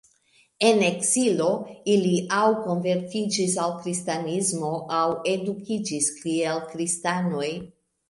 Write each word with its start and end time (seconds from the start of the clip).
En 0.69 0.79
ekzilo 0.85 1.49
ili 1.97 2.13
aŭ 2.39 2.47
konvertiĝis 2.63 3.55
al 3.67 3.77
kristanismo 3.85 4.75
aŭ 5.03 5.07
edukiĝis 5.37 6.13
kiel 6.21 6.67
kristanoj. 6.75 7.51